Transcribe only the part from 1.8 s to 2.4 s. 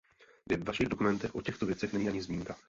není ani